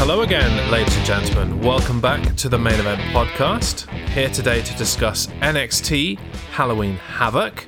[0.00, 1.60] Hello again, ladies and gentlemen.
[1.60, 3.86] Welcome back to the main event podcast.
[4.08, 6.18] Here today to discuss NXT
[6.52, 7.66] Halloween Havoc.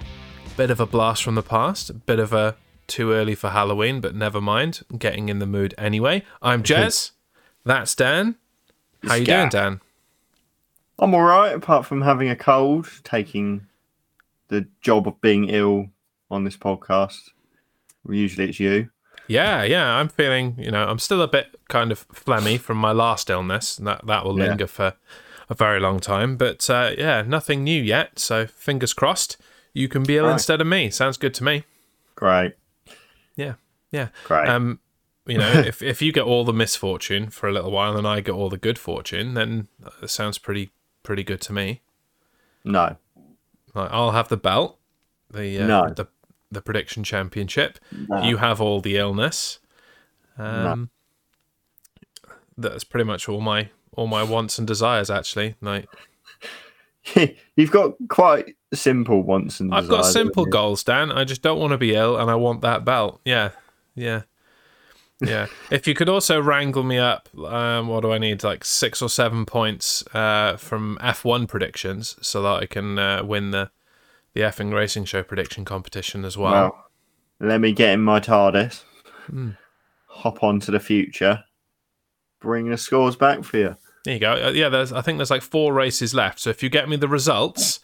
[0.56, 4.14] Bit of a blast from the past, bit of a too early for Halloween, but
[4.14, 4.80] never mind.
[4.96, 6.24] Getting in the mood anyway.
[6.40, 7.10] I'm Jez.
[7.66, 8.36] That's Dan.
[9.02, 9.82] How you doing, Dan?
[10.98, 13.66] I'm all right, apart from having a cold, taking
[14.48, 15.90] the job of being ill
[16.30, 17.28] on this podcast.
[18.08, 18.88] Usually it's you.
[19.32, 19.96] Yeah, yeah.
[19.98, 23.78] I'm feeling, you know, I'm still a bit kind of phlegmy from my last illness,
[23.78, 24.48] and that that will Yeah.
[24.48, 24.94] linger for
[25.48, 26.36] a very long time.
[26.36, 28.18] But uh, yeah, nothing new yet.
[28.18, 29.36] So fingers crossed,
[29.74, 30.32] you can be ill Right.
[30.34, 30.90] instead of me.
[30.90, 31.64] Sounds good to me.
[32.14, 32.54] Great,
[33.36, 33.54] Yeah,
[33.90, 34.08] yeah.
[34.24, 34.48] great.
[34.48, 34.78] Um,
[35.26, 38.20] you know, if if you get all the misfortune for a little while and I
[38.20, 39.68] get all the good fortune, then
[40.02, 40.70] it sounds pretty
[41.02, 41.80] pretty good to me.
[42.64, 42.96] no,
[43.74, 44.78] Like, I'll have the belt,
[45.30, 45.88] the uh, No.
[45.96, 46.06] the
[46.52, 47.78] the prediction championship.
[48.08, 48.22] No.
[48.22, 49.58] You have all the illness.
[50.38, 50.90] Um,
[52.56, 55.10] That's pretty much all my all my wants and desires.
[55.10, 55.88] Actually, like
[57.56, 61.10] you've got quite simple wants and I've got simple goals, Dan.
[61.10, 63.20] I just don't want to be ill, and I want that belt.
[63.24, 63.50] Yeah,
[63.94, 64.22] yeah,
[65.20, 65.46] yeah.
[65.70, 68.44] if you could also wrangle me up, um, what do I need?
[68.44, 73.50] Like six or seven points uh, from F1 predictions, so that I can uh, win
[73.50, 73.70] the
[74.34, 76.52] the effing racing show prediction competition as well.
[76.52, 76.86] Well,
[77.40, 78.82] let me get in my TARDIS,
[79.26, 79.50] Hmm.
[80.06, 81.44] hop on to the future,
[82.40, 83.76] bring the scores back for you.
[84.04, 84.32] There you go.
[84.32, 84.92] Uh, yeah, there's.
[84.92, 86.40] I think there's like four races left.
[86.40, 87.80] So if you get me the results,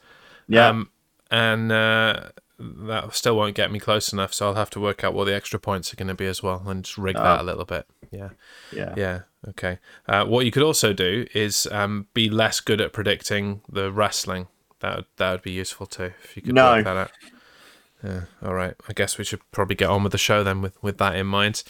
[0.49, 0.91] Yeah, um,
[1.31, 5.15] and uh, that still won't get me close enough, so I'll have to work out
[5.15, 7.45] what the extra points are going to be as well, and just rig that a
[7.45, 7.87] little bit.
[8.11, 8.31] Yeah,
[8.73, 9.21] yeah, yeah.
[9.51, 9.79] Okay.
[10.09, 14.49] Uh, what you could also do is um, be less good at predicting the wrestling.
[14.81, 16.73] That would, that would be useful too if you could No.
[16.77, 17.11] work that out.
[18.05, 18.21] Yeah.
[18.45, 18.75] All right.
[18.89, 21.27] I guess we should probably get on with the show then, with with that in
[21.27, 21.65] mind.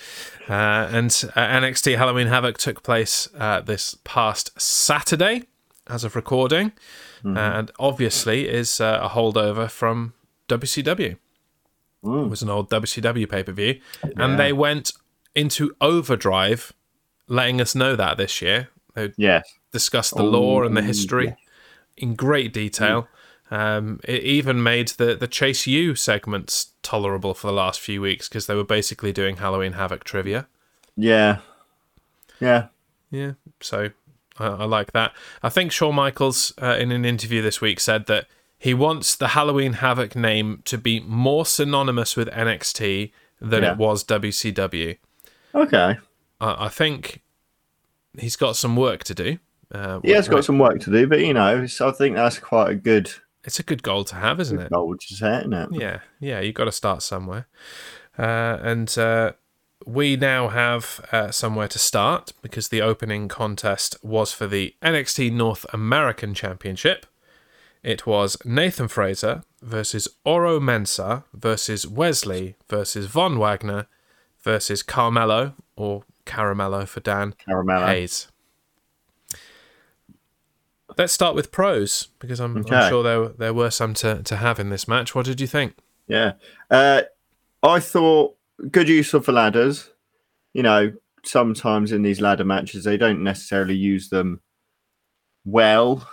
[0.48, 0.53] Uh,
[0.92, 5.45] and uh, NXT Halloween Havoc took place uh, this past Saturday,
[5.86, 6.73] as of recording,
[7.24, 10.13] and obviously is uh, a holdover from
[10.48, 11.13] WCW.
[11.13, 11.18] It
[12.30, 13.80] was an old WCW pay per view,
[14.17, 14.92] and they went
[15.35, 16.73] into overdrive,
[17.27, 18.68] letting us know that this year.
[18.95, 21.35] They yes, discussed the lore and the Oh, history
[21.98, 23.09] in great detail.
[23.51, 28.29] Um, it even made the, the Chase U segments tolerable for the last few weeks
[28.29, 30.47] because they were basically doing Halloween Havoc trivia.
[30.97, 31.39] yeah,
[32.41, 32.67] yeah.
[33.11, 33.89] Yeah, so
[34.39, 35.13] I, I like that.
[35.42, 38.27] I think Shawn Michaels, uh, in an interview this week, said that
[38.59, 43.73] he wants the Halloween Havoc name to be more synonymous with NXT than Yeah.
[43.73, 44.98] it was WCW.
[45.55, 45.97] Okay,
[46.41, 47.23] I think
[48.19, 49.39] he's got some work to do.
[49.73, 52.70] Uh, he has got some work to do, but you know, I think that's quite
[52.70, 53.11] a good
[53.45, 54.70] It's a good goal to have, isn't it?
[54.70, 55.68] goal to set, isn't it?
[55.73, 57.46] Yeah, yeah, you got to start somewhere.
[58.18, 59.33] Uh, and uh,
[59.86, 65.33] we now have uh, somewhere to start because the opening contest was for the NXT
[65.33, 67.06] North American Championship.
[67.83, 73.86] It was Nathan Frazer versus Oro Mensah versus Wes Lee versus Von Wagner
[74.40, 77.86] versus Carmelo or Caramello for Dan Caramello.
[77.86, 78.29] Hayes.
[80.98, 84.59] Let's start with pros because I'm, I'm sure there there were some to, to have
[84.59, 85.14] in this match.
[85.14, 85.77] What did you think?
[86.09, 86.33] Yeah.
[86.70, 87.03] Uh,
[87.63, 88.36] I thought
[88.70, 89.91] good use of the ladders.
[90.53, 90.92] You know,
[91.25, 94.41] sometimes in these ladder matches, they don't necessarily use them
[95.45, 96.09] well,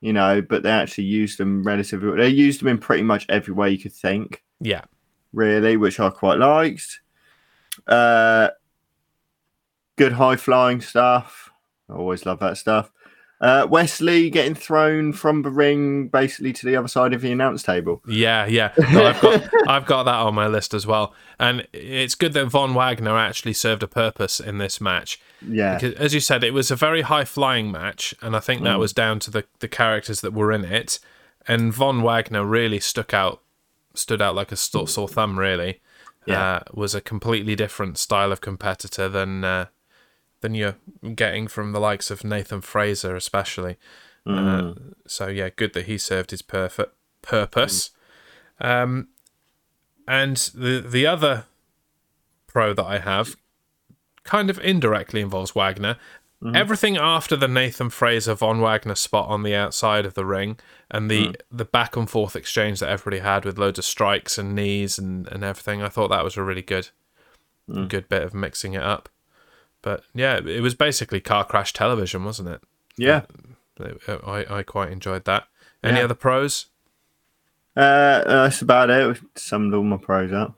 [0.00, 2.16] you know, but they actually use them relatively.
[2.16, 4.84] They used them in pretty much every way you could think, Yeah,
[5.32, 7.00] really, which I quite liked.
[7.86, 8.50] Uh,
[9.96, 11.50] good high flying stuff.
[11.88, 12.90] I always love that stuff.
[13.40, 17.30] Uh, Wes Lee getting thrown from the ring basically to the other side of the
[17.30, 18.02] announce table.
[18.08, 18.72] yeah, yeah.
[18.92, 22.46] No, I've got I've got that on my list as well, and it's good that
[22.46, 25.20] Von Wagner actually served a purpose in this match.
[25.46, 25.74] Yeah.
[25.74, 28.76] Because, as you said, it was a very high flying match, and I think that
[28.76, 28.80] Mm.
[28.80, 30.98] was down to the the characters that were in it.
[31.46, 33.40] And Von Wagner really stuck out,
[33.94, 35.38] stood out like a st- sore thumb.
[35.38, 35.80] Really,
[36.26, 36.54] Yeah.
[36.56, 39.66] uh, was a completely different style of competitor than uh,
[40.40, 40.76] than you're
[41.14, 43.76] getting from the likes of Nathan Frazer, especially.
[44.26, 44.74] Uh,
[45.06, 47.90] so yeah, good that he served his perfect purpose.
[48.60, 49.08] Um,
[50.06, 51.44] and the the other
[52.46, 53.36] pro that I have
[54.24, 55.96] kind of indirectly involves Wagner.
[56.54, 60.56] Everything after the Nathan Frazer Von Wagner spot on the outside of the ring
[60.88, 64.54] and the the back and forth exchange that everybody had with loads of strikes and
[64.54, 66.90] knees and, and everything, I thought that was a really good
[67.88, 69.08] good bit of mixing it up.
[69.88, 72.60] But yeah, it was basically car crash television, wasn't it?
[72.98, 73.22] Yeah.
[74.26, 75.44] I, I quite enjoyed that.
[75.82, 76.04] Any Yeah.
[76.04, 76.66] other pros?
[77.74, 79.06] Uh, that's about it.
[79.06, 80.56] We've summed all my pros up.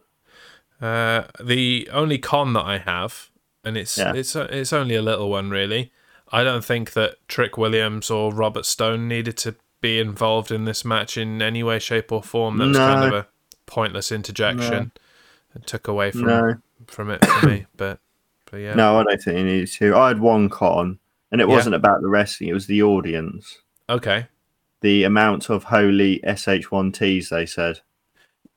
[0.80, 3.30] Uh, the only con that I have
[3.62, 4.14] and it's Yeah.
[4.14, 5.92] it's it's only a little one, really.
[6.32, 10.84] I don't think that Trick Williams or Robert Stone needed to be involved in this
[10.84, 12.58] match in any way, shape, or form.
[12.58, 13.26] That was kind of a
[13.66, 14.90] pointless interjection.
[15.54, 16.54] It took away from No,
[16.88, 18.00] from it for me, but
[18.50, 19.94] but yeah, no, I don't think he needs to.
[19.97, 20.99] I had one con,
[21.32, 21.55] and it Yeah.
[21.55, 23.58] wasn't about the wrestling; it was the audience.
[23.88, 24.26] okay,
[24.82, 27.81] The amount of holy SH1Ts they said.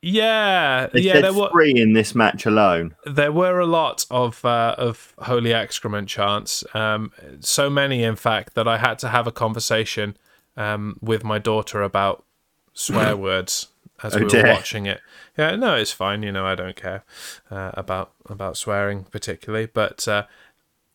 [0.02, 1.14] yeah, They yeah.
[1.14, 2.96] said There were three in this match alone.
[3.06, 6.64] there were a lot of uh, of holy excrement chants.
[6.76, 10.18] Um, so many, in fact, that I had to have a conversation
[10.58, 12.26] um, with my daughter about
[12.74, 13.68] swear words
[14.02, 14.48] as Oh, we were dear.
[14.48, 15.02] watching it.
[15.38, 16.24] Yeah, no, it's fine.
[16.24, 17.04] You know, I don't care
[17.52, 20.24] uh, about about swearing particularly, but uh,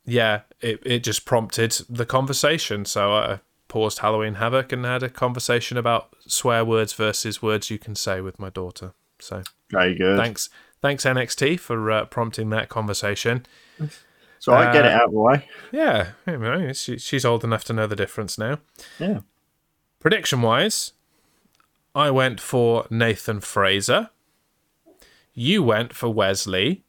[0.05, 2.85] yeah, it it just prompted the conversation.
[2.85, 7.79] So I paused Halloween Havoc and had a conversation about swear words versus words you
[7.79, 8.95] can say with my daughter.
[9.21, 10.17] So Very good.
[10.17, 10.49] thanks,
[10.81, 13.45] thanks NXT for uh, prompting that conversation.
[14.39, 15.49] So I get Uh, it out of the way.
[15.73, 18.61] Yeah, you know, she, she's old enough to know the difference now.
[18.99, 19.21] Yeah.
[20.01, 20.93] Prediction wise,
[21.99, 24.11] I went for Nathan Frazer.
[25.35, 26.85] You went for Wes Lee.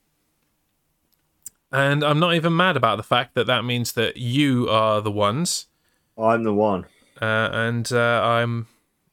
[1.71, 5.11] And I'm not even mad about the fact that that means that you are the
[5.11, 5.67] ones,
[6.17, 6.85] I'm the one.
[7.21, 8.67] uh, and uh, I'm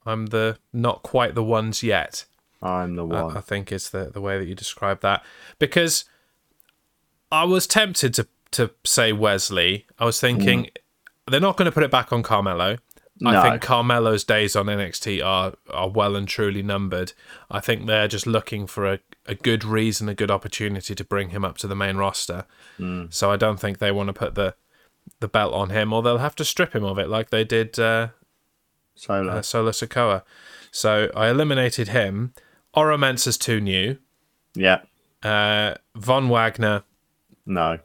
[0.04, 2.24] I'm the not quite the ones yet.
[2.62, 3.36] I'm the one.
[3.36, 5.22] I think is the the way that you describe that
[5.58, 6.04] because
[7.30, 9.84] I was tempted to to say Wes Lee.
[9.98, 10.70] I was thinking
[11.28, 12.78] they're not going to put it back on Carmelo.
[13.24, 17.12] I think Carmelo's days on NXT are are well and truly numbered.
[17.50, 21.30] I think they're just looking for a, a good reason, a good opportunity to bring
[21.30, 22.44] him up to the main roster.
[23.10, 24.54] So I don't think they want to put the
[25.20, 27.78] the belt on him, or they'll have to strip him of it, like they did
[27.78, 28.08] uh,
[28.94, 29.32] Solo.
[29.32, 30.22] uh, Solo Sikoa.
[30.70, 32.34] So I eliminated him.
[32.74, 33.96] Oro Mensah's too new.
[34.54, 34.80] yeah.
[35.22, 36.82] Uh, Von Wagner.
[37.46, 37.78] No.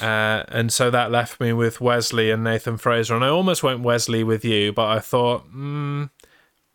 [0.00, 3.14] Uh, and so that left me with Wes Lee and Nathan Frazer.
[3.14, 6.10] And I almost went Wes Lee with you, but I thought, mm,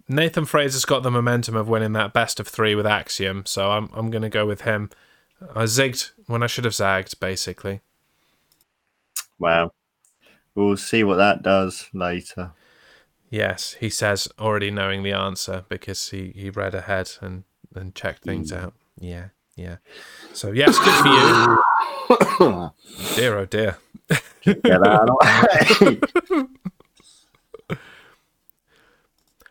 [0.08, 3.46] Nathan Frazer's got the momentum of winning that best of three with Axiom.
[3.46, 4.90] So I'm, I'm going to go with him.
[5.56, 7.82] I zigged when I should have zagged, basically.
[9.40, 9.74] Well,
[10.56, 12.52] we'll see what that does later.
[13.30, 17.44] Yes, he says, already knowing the answer because he, he read ahead and,
[17.76, 18.74] and checked things out.
[18.98, 19.28] Yeah,
[19.58, 19.78] yeah.
[20.34, 22.72] So, yes, good for you.
[23.16, 23.78] Dear, oh dear.
[24.44, 26.48] Get out of.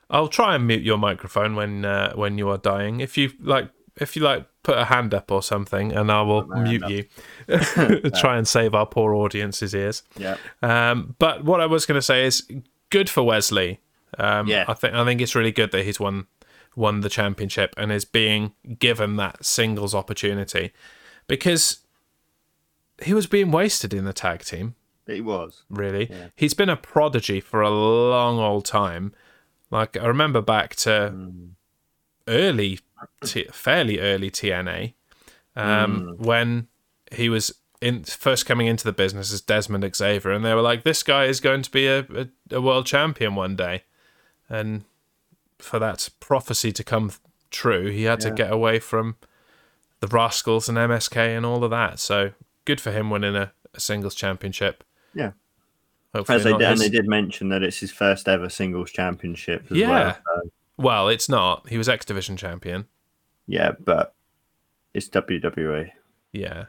[0.08, 3.00] I'll try and mute your microphone when uh, when you are dying.
[3.00, 3.70] If you like,
[4.00, 7.04] if you like, put a hand up or something, and I will hand mute you.
[8.14, 10.02] try and save our poor audience's ears.
[10.16, 10.36] yeah.
[10.62, 12.48] Um, but what I was going to say is
[12.90, 13.78] good for Wes Lee.
[14.18, 14.64] Um, Yeah.
[14.68, 16.26] I think I think it's really good that he's won
[16.76, 20.72] won the championship and is being given that singles opportunity
[21.26, 21.78] because
[23.02, 24.74] he was being wasted in the tag team
[25.06, 25.64] He was.
[25.68, 26.08] really.
[26.36, 29.12] He's been a prodigy for a long old time.
[29.70, 31.12] Like I remember back to
[32.28, 32.80] early,
[33.24, 34.94] t- fairly early TNA,
[35.56, 36.68] um, when
[37.12, 40.82] he was in first coming into the business as Dezmond Xavier, and they were like,
[40.82, 43.84] "This guy is going to be a, a, a world champion one day,"
[44.48, 44.84] and
[45.58, 47.10] for that prophecy to come
[47.50, 49.16] true, he had to get away from
[50.00, 51.98] the Rascals and MSK and all of that.
[51.98, 52.32] So
[52.64, 54.84] good for him winning a, a singles championship.
[55.14, 55.32] Yeah.
[56.14, 59.66] Hopefully As they did, and they did mention that it's his first ever singles championship
[59.70, 59.88] as Yeah.
[59.90, 60.16] well.
[60.42, 61.68] So, Well, it's not.
[61.68, 62.86] He was X Division champion.
[63.46, 64.14] yeah, but
[64.94, 65.08] it's.
[65.08, 65.90] WWE.
[66.32, 66.66] Yeah.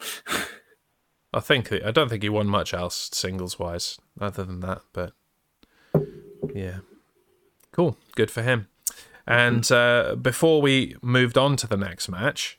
[1.32, 5.12] I think I don't think he won much else singles wise other than that, but
[6.54, 6.78] yeah.
[7.72, 7.96] Cool.
[8.16, 8.68] Good for him.
[9.26, 12.58] And uh, before we moved on to the next match,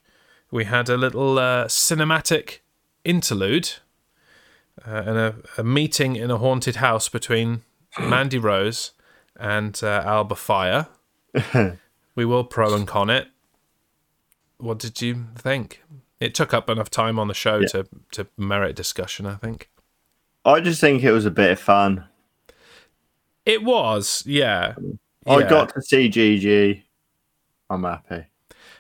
[0.52, 2.60] we had a little uh, cinematic
[3.04, 3.74] interlude
[4.88, 7.64] uh, and a, a meeting in a haunted house between
[8.00, 8.92] Mandy Rose
[9.40, 10.88] and uh, Alba Fire.
[12.16, 13.28] we will pro and con it.
[14.58, 15.82] What did you think?
[16.20, 17.68] It took up enough time on the show Yeah.
[17.68, 19.26] to to merit discussion.
[19.26, 19.70] I think
[20.46, 22.06] I just think it was a bit of fun.
[23.46, 24.24] It was.
[24.26, 24.76] Yeah,
[25.28, 25.50] I Yeah.
[25.50, 26.86] got to see Gigi.
[27.70, 28.26] I'm happy.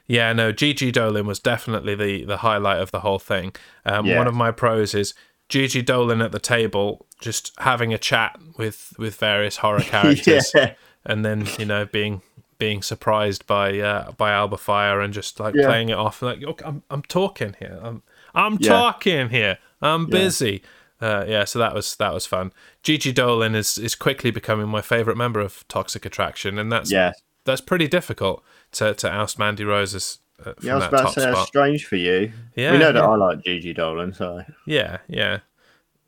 [0.07, 3.53] Yeah, no, Gigi Dolin was definitely the the highlight of the whole thing.
[3.85, 4.17] Um, Yeah.
[4.17, 5.13] One of my pros is
[5.49, 10.73] Gigi Dolin at the table, just having a chat with with various horror characters, yeah.
[11.05, 12.21] and then you know being
[12.57, 15.65] being surprised by uh, by Alba Fire and just like Yeah.
[15.67, 18.03] playing it off like "Look, I'm I'm talking here, I'm
[18.35, 20.61] I'm talking here, I'm busy.
[21.01, 22.51] Uh, yeah, so that was that was fun.
[22.83, 27.11] Gigi Dolin is is quickly becoming my favorite member of Toxic Attraction, and that's Yeah.
[27.45, 31.13] that's pretty difficult to, to oust Mandy Rose as, uh, Yeah, I was that about
[31.13, 32.31] to say that's strange for you.
[32.55, 33.07] Yeah, we know that yeah.
[33.09, 35.39] I like Gigi Dolin, so Yeah, yeah,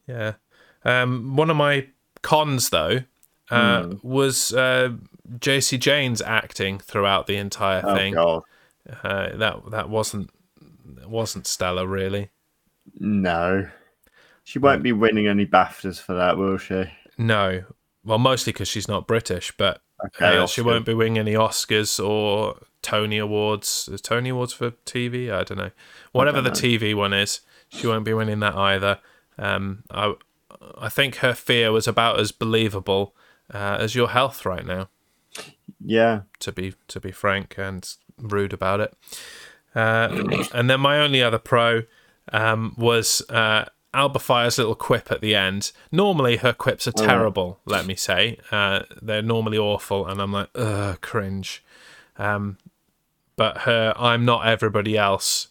[0.08, 0.34] yeah.
[0.86, 1.88] Um, one of my
[2.22, 3.00] cons, though,
[3.52, 3.94] uh, Hmm.
[4.02, 4.94] was uh,
[5.40, 7.92] Jacy Jayne's acting throughout the entire thing.
[7.92, 8.14] oh thing.
[8.14, 8.44] god,
[9.04, 10.30] Uh, that that wasn't
[11.06, 12.30] wasn't stellar, really.
[13.00, 13.68] no,
[14.44, 16.86] she won't be winning any Baftas for that, will she?
[17.18, 17.64] No,
[18.04, 22.04] well, mostly because she's not British, but Okay, uh, she won't be winning any Oscars
[22.04, 23.90] or Tony Awards.
[23.92, 25.32] Is Tony Awards for TV?
[25.32, 25.72] I don't know.
[26.12, 26.56] Whatever the know.
[26.56, 29.00] TV one is, she won't be winning that either.
[29.38, 30.14] Um, I
[30.78, 33.16] I think her fear was about as believable
[33.54, 34.90] uh, as your health right now.
[35.80, 38.94] Yeah, to be to be frank and rude about it.
[39.74, 41.84] Uh, and then my only other pro
[42.32, 45.72] um, was uh, Alba Fire's little quip at the end.
[45.92, 48.38] Normally her quips are terrible, let me say.
[48.52, 51.64] Uh, they're normally awful, and I'm like, ugh, cringe.
[52.18, 52.58] Um,
[53.36, 55.50] but her "I'm not everybody else"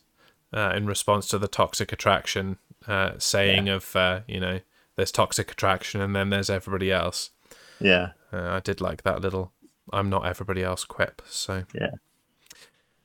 [0.53, 4.61] uh, in response to the toxic attraction uh, saying of uh, you know
[4.97, 7.31] there's toxic attraction and then there's everybody else.
[7.81, 9.53] yeah, Uh, I did like that little
[9.93, 11.23] "I'm not everybody else" quip.
[11.27, 11.91] So yeah.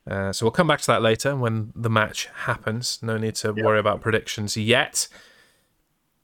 [0.10, 3.00] Uh, so we'll come back to that later when the match happens.
[3.02, 5.08] No need to worry about predictions yet.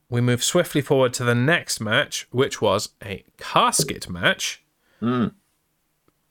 [0.10, 4.64] We move swiftly forward to the next match, which was a casket match.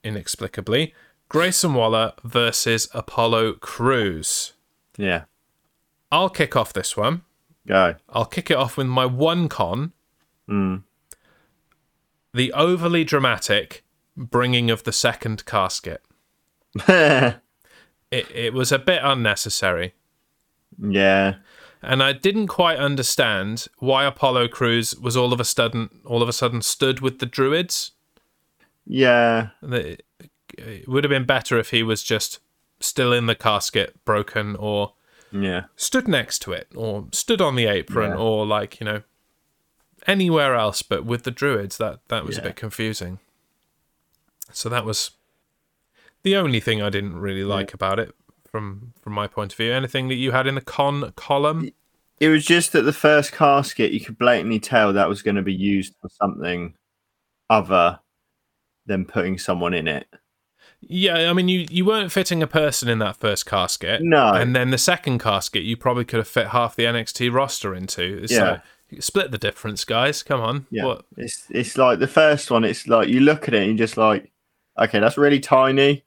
[0.04, 0.94] Inexplicably,
[1.28, 4.52] Grayson Waller versus Apollo Crews.
[4.96, 5.24] Yeah,
[6.10, 7.22] I'll kick off this one.
[7.66, 7.94] go.
[8.08, 9.92] I'll kick it off with my one con.
[10.48, 10.82] Mm.
[12.34, 13.84] The overly dramatic
[14.16, 16.02] bringing of the second casket.
[16.88, 17.34] Yeah,
[18.10, 19.94] It, it was a bit unnecessary.
[20.78, 21.36] yeah,
[21.82, 26.28] and I didn't quite understand why Apollo Crews was all of a sudden all of
[26.28, 27.92] a sudden stood with the druids.
[28.86, 32.38] yeah, It would have been better if he was just
[32.80, 34.92] still in the casket, broken, or
[35.32, 38.16] yeah, stood next to it, or stood on the apron, Yeah.
[38.18, 39.02] or like you know
[40.06, 41.78] anywhere else, but with the druids.
[41.78, 43.18] That that was a bit confusing.
[44.52, 45.12] So that was
[46.22, 48.14] the only thing I didn't really like about it
[48.50, 49.72] from from my point of view.
[49.72, 51.70] Anything that you had in the con column?
[52.20, 55.42] It was just that the first casket, you could blatantly tell that was going to
[55.42, 56.74] be used for something
[57.50, 57.98] other
[58.86, 60.06] than putting someone in it.
[60.80, 64.02] Yeah, I mean, you, you weren't fitting a person in that first casket.
[64.02, 64.32] No.
[64.34, 68.18] And then the second casket, you probably could have fit half the NXT roster into.
[68.22, 68.60] It's Yeah.
[68.90, 70.22] like, split the difference, guys.
[70.22, 70.66] Come on.
[70.70, 71.04] Yeah, What?
[71.16, 72.62] it's it's like the first one.
[72.64, 74.30] It's like you look at it and you're just like,
[74.78, 76.04] okay, that's really tiny,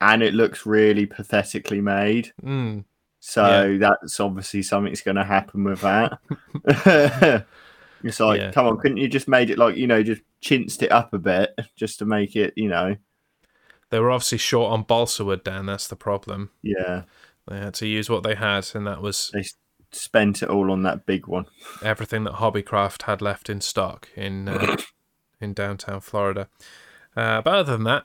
[0.00, 2.32] and it looks really pathetically made.
[2.42, 2.84] Mm,
[3.20, 6.18] So that's obviously something's going to happen with that.
[8.02, 8.50] it's like, Yeah.
[8.52, 11.18] come on, couldn't you just made it like you know, just chinced it up a
[11.18, 12.96] bit just to make it, you know,
[13.90, 15.66] they were obviously short on balsa wood, Dan.
[15.66, 16.50] That's the problem.
[16.62, 17.02] yeah.
[17.46, 19.44] They had to use what they had, and that was They
[19.92, 21.44] spent it all on that big one.
[21.82, 24.76] everything that Hobbycraft had left in stock in uh,
[25.42, 26.48] in downtown Florida.
[27.14, 28.04] Uh, but other than that,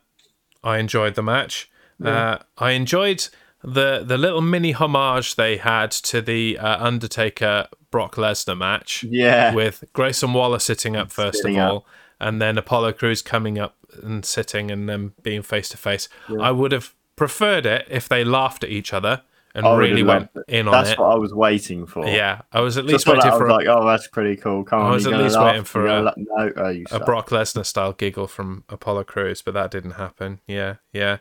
[0.64, 1.72] I enjoyed the match.
[2.04, 3.28] Uh, I enjoyed
[3.64, 9.04] the the little mini homage they had to the uh, Undertaker Brock Lesnar match.
[9.04, 11.72] Yeah, with Grayson Waller sitting up first Sitting of up.
[11.74, 11.86] all,
[12.20, 16.08] and then Apollo Crews coming up and sitting and then being face to face.
[16.40, 19.24] I would have preferred it if they laughed at each other
[19.56, 21.00] and I really went in on that's it.
[21.00, 22.06] what I was waiting for.
[22.08, 23.86] Yeah, I was at Just least for that, waiting I for was a, like, oh,
[23.88, 24.64] that's pretty cool.
[24.64, 25.46] Come on, was you at least laugh?
[25.46, 27.00] waiting for a- la- no, oh, a.
[27.04, 30.40] Brock Lesnar style giggle from Apollo Crews, but that didn't happen.
[30.48, 31.18] Yeah, yeah.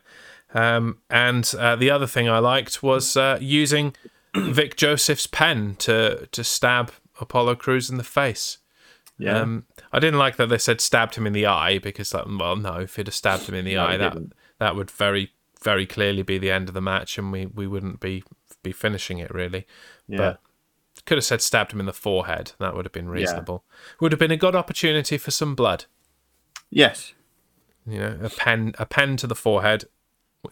[0.54, 3.94] Um, and uh, the other thing I liked was uh, using
[4.36, 8.58] Vic Joseph's pen to to stab Apollo Crews in the face.
[9.18, 12.26] yeah, Um, I didn't like that they said stabbed him in the eye because, like,
[12.26, 14.32] well, no, if he'd have stabbed him in the No, eye, that didn't.
[14.58, 17.98] that would very very clearly be the end of the match, and we, we wouldn't
[18.00, 18.22] be
[18.62, 19.66] be finishing it really.
[20.06, 20.16] yeah.
[20.18, 20.40] But
[21.04, 22.52] could have said stabbed him in the forehead.
[22.58, 23.64] That would have been reasonable.
[24.00, 25.84] Would have been a good opportunity for some blood.
[26.70, 27.14] yes,
[27.86, 29.84] You know, a pen a pen to the forehead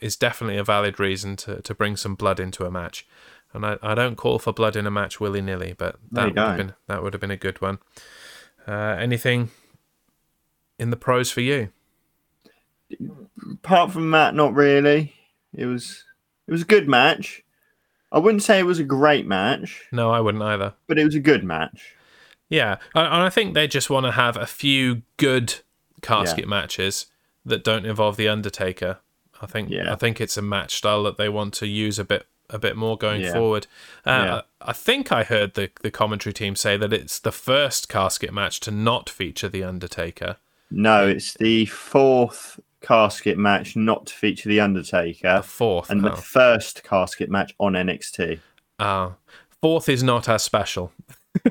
[0.00, 3.07] is definitely a valid reason to, to bring some blood into a match.
[3.52, 6.38] And I, I don't call for blood in a match willy nilly, but that would
[6.38, 7.78] have been that would have been a good one.
[8.66, 9.50] Uh, anything
[10.78, 11.71] in the pros for you?
[13.52, 15.14] apart from that, not really.
[15.55, 16.05] It was
[16.47, 17.43] it was a good match.
[18.12, 20.75] I wouldn't say it was a great match, No, I wouldn't either.
[20.87, 21.95] but it was a good match.
[22.49, 25.55] Yeah, and and I think they just want to have a few good
[26.02, 27.07] casket matches
[27.45, 28.99] that don't involve the Undertaker.
[29.43, 29.93] I think Yeah.
[29.93, 32.76] I think it's a match style that they want to use a bit a bit
[32.76, 33.33] more going Yeah.
[33.33, 33.66] forward.
[34.05, 34.40] Uh, Yeah.
[34.61, 38.61] I think I heard the the commentary team say that it's the first casket match
[38.61, 40.37] to not feature the Undertaker.
[40.71, 45.90] No, it's the fourth casket match not to feature the Undertaker, The fourth.
[45.90, 46.11] and oh.
[46.11, 48.38] the first casket match on NXT.
[48.78, 49.14] Oh.
[49.61, 50.93] Fourth is not as special.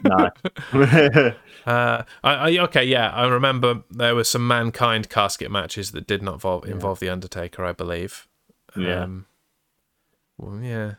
[0.04, 0.30] No.
[1.66, 6.22] Uh, I, I okay, yeah, I remember there were some mankind casket matches that did
[6.22, 8.28] not involve, involve the Undertaker, I believe.
[8.78, 9.02] Yeah.
[9.02, 9.26] Um,
[10.38, 10.96] well, yeah.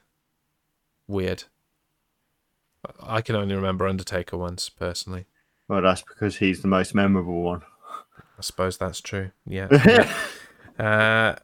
[1.07, 1.45] Weird.
[3.01, 5.27] I- can only remember Undertaker once personally.
[5.69, 7.63] well, that's because he's the most memorable one.
[8.37, 9.31] I suppose that's true.
[9.47, 9.69] Yeah.
[10.81, 11.37] uh,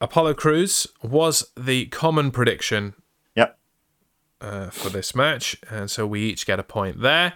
[0.00, 2.92] Apollo Crews was the common prediction.
[4.40, 7.34] Uh, for this match, and so we each get a point there.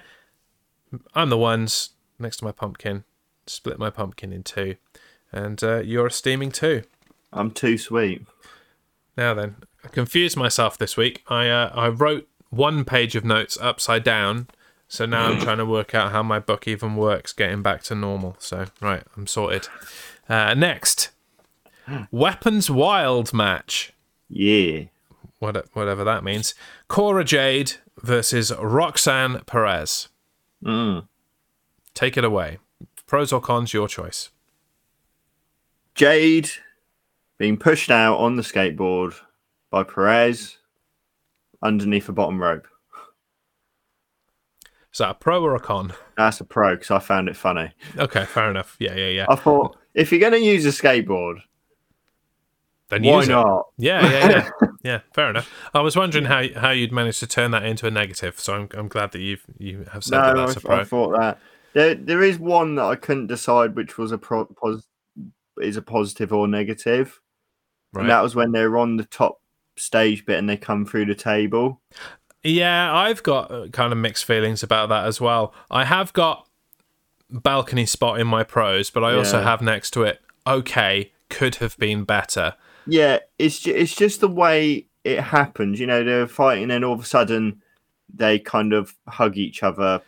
[1.15, 3.05] I'm the ones next to my pumpkin.
[3.47, 4.77] Split my pumpkin in two,
[5.33, 6.83] and uh, you're a steaming two.
[7.33, 8.27] I'm too sweet.
[9.17, 11.23] Now then, I confused myself this week.
[11.29, 14.49] I uh, I wrote one page of notes upside down,
[14.87, 17.95] so now I'm trying to work out how my book even works, getting back to
[17.95, 18.37] normal.
[18.39, 19.69] So right, I'm sorted.
[20.29, 21.11] Uh, next,
[22.11, 23.93] weapons wild match.
[24.29, 24.85] Yeah.
[25.43, 26.55] What, whatever that means.
[26.87, 30.09] Cora Jade versus Roxanne Perez.
[30.65, 31.09] Mm.
[31.95, 32.59] Take it away.
[33.09, 34.31] Pros or cons, your choice.
[35.97, 36.49] Jade
[37.39, 39.15] being pushed out on the skateboard
[39.69, 40.59] by Perez
[41.61, 42.69] underneath a bottom rope.
[44.93, 45.93] Is that a pro or a con?
[46.17, 47.73] That's a pro because I found it funny.
[47.99, 48.77] Okay, fair enough.
[48.79, 49.27] Yeah, yeah, yeah.
[49.29, 51.41] I thought if you're going to use a skateboard,
[52.93, 53.33] Then why use it.
[53.33, 53.69] not?
[53.79, 54.69] Yeah, yeah, yeah.
[54.83, 55.51] yeah, fair enough.
[55.73, 58.69] I was wondering how how you'd managed to turn that into a negative, so I'm
[58.75, 60.81] I'm glad that you've you have said that No, that's a I, pro.
[60.81, 61.39] I thought that.
[61.73, 64.87] There, there is one that I couldn't decide which was a pro, pos,
[65.59, 67.19] is a positive or negative,
[67.95, 68.03] right.
[68.03, 69.41] and that was when they were on the top
[69.77, 71.81] stage bit and they come through the table.
[72.43, 75.55] Yeah, I've got uh, kind of mixed feelings about that as well.
[75.71, 76.47] I have got
[77.31, 80.21] balcony spot in my pros, but I also have next to it.
[80.47, 82.55] Okay, could have been better.
[82.87, 85.81] Yeah, it's ju- it's just the way it happens.
[85.81, 87.63] You know, they're fighting, and all of a sudden
[88.15, 90.03] they kind of hug each other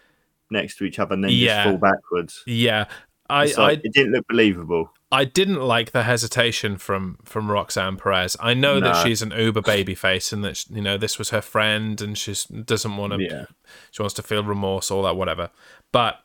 [0.51, 1.65] next to each other, and then Yeah.
[1.65, 2.43] just fall backwards.
[2.47, 2.87] Yeah,
[3.31, 4.93] I like, it didn't look believable.
[5.13, 8.37] I I didn't like the hesitation from from Roxanne Perez.
[8.41, 11.41] I know that she's an uber baby face and that you know this was her
[11.41, 13.23] friend and she doesn't want to.
[13.23, 13.45] Yeah.
[13.93, 15.51] She wants to feel remorse, all that, whatever.
[15.93, 16.25] But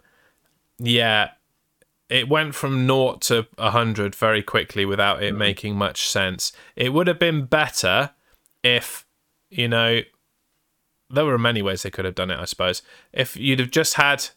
[0.80, 1.30] yeah,
[2.10, 6.52] it went from naught to a hundred very quickly without it making much sense.
[6.76, 8.12] It would have been better
[8.63, 9.06] if
[9.50, 10.02] you know
[11.10, 12.39] there were many ways they could have done it.
[12.39, 12.82] I suppose
[13.13, 14.30] if you'd have just had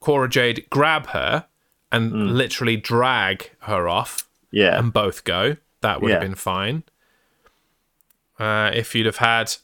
[0.00, 1.46] Cora Jade grab her
[1.90, 6.84] and literally drag her off Yeah, and both go, that would have been fine.
[8.38, 9.54] Uh, if you'd have had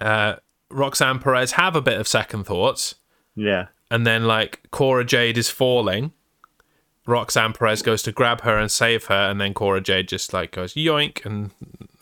[0.00, 0.36] uh,
[0.68, 2.96] Roxanne Perez have a bit of second thoughts,
[3.34, 6.12] yeah, and then like Cora Jade is falling,
[7.06, 10.52] Roxanne Perez goes to grab her and save her, and then Cora Jade just like
[10.52, 11.50] goes yoink and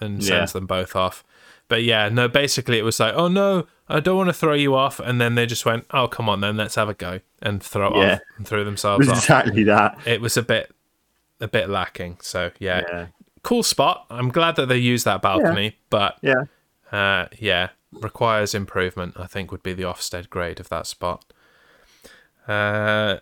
[0.01, 0.59] and sends Yeah.
[0.59, 1.25] them both off.
[1.69, 4.75] But yeah, no, basically it was like, oh no, I don't want to throw you
[4.75, 7.63] off, and then they just went, oh come on, then let's have a go and
[7.63, 8.15] throw Yeah.
[8.15, 9.19] off and threw themselves was off.
[9.25, 9.99] exactly that.
[10.07, 10.75] It was a bit,
[11.41, 12.19] a bit lacking.
[12.23, 13.07] So yeah, Yeah,
[13.43, 14.07] cool spot.
[14.11, 16.45] I'm glad that they used that balcony, but yeah,
[16.91, 19.15] uh, yeah, requires improvement.
[19.19, 21.28] I think would be the Ofsted grade of that spot.
[22.49, 23.19] Uh,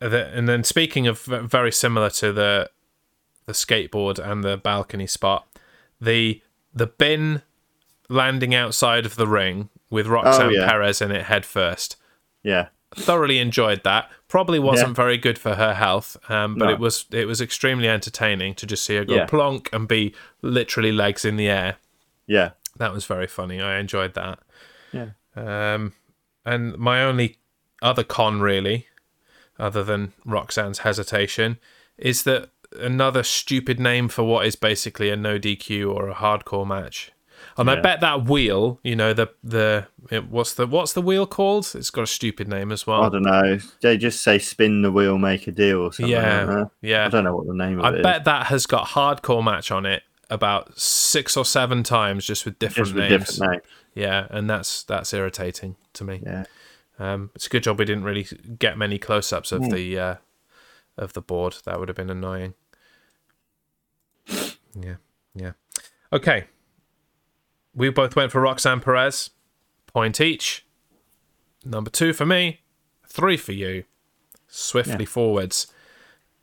[0.00, 2.70] and then speaking of very similar to the
[3.46, 5.46] the skateboard and the balcony spot,
[6.00, 6.42] the
[6.74, 7.42] the bin
[8.08, 10.68] landing outside of the ring with Roxanne yeah.
[10.68, 11.96] Perez in it head first.
[12.42, 14.10] yeah, Thoroughly enjoyed that.
[14.28, 14.94] Probably wasn't Yeah.
[14.94, 16.72] very good for her health, um, but No.
[16.72, 19.26] it was it was extremely entertaining to just see her go Yeah.
[19.26, 21.76] plonk and be literally legs in the air.
[22.26, 23.60] yeah, That was very funny.
[23.60, 24.38] I enjoyed that.
[24.92, 25.10] yeah.
[25.36, 25.92] Um,
[26.44, 27.38] and my only
[27.84, 28.86] other con, really,
[29.58, 31.58] other than Roxanne's hesitation,
[31.98, 36.66] is that another stupid name for what is basically a no DQ or a hardcore
[36.66, 37.12] match.
[37.56, 41.26] And I bet that wheel, you know, the the it, what's the what's the wheel
[41.26, 41.70] called?
[41.74, 43.02] It's got a stupid name as well.
[43.04, 43.58] I don't know.
[43.80, 46.10] They just say spin the wheel, make a deal, or something.
[46.10, 47.04] Yeah, like yeah.
[47.06, 48.02] I don't know what the name of I it is.
[48.02, 52.58] bet that has got hardcore match on it about six or seven times, just with
[52.58, 53.26] different Just with names.
[53.26, 53.62] different names.
[53.94, 56.22] Yeah, and that's that's irritating to me.
[56.24, 56.44] Yeah,
[56.98, 58.26] Um, it's a good job we didn't really
[58.58, 60.14] get many close-ups of the uh,
[60.96, 61.56] of the board.
[61.64, 62.54] That would have been annoying.
[64.80, 64.96] Yeah,
[65.34, 65.52] yeah.
[66.12, 66.44] Okay,
[67.74, 69.30] we both went for Roxanne Perez.
[69.86, 70.64] Point each.
[71.64, 72.60] Number two for me,
[73.06, 73.84] three for you.
[74.48, 75.08] Swiftly Yeah.
[75.10, 75.66] forwards.